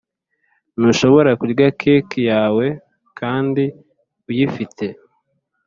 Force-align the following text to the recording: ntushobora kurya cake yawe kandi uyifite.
ntushobora 0.79 1.31
kurya 1.39 1.67
cake 1.81 2.19
yawe 2.29 2.65
kandi 3.19 3.63
uyifite. 4.29 4.85